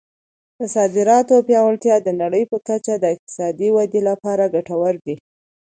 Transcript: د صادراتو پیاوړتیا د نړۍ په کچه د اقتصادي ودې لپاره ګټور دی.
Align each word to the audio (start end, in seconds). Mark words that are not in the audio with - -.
د 0.59 0.61
صادراتو 0.73 1.35
پیاوړتیا 1.47 1.95
د 2.03 2.09
نړۍ 2.21 2.43
په 2.51 2.57
کچه 2.67 2.93
د 2.99 3.05
اقتصادي 3.15 3.69
ودې 3.75 4.01
لپاره 4.09 4.51
ګټور 4.55 4.95
دی. 5.05 5.15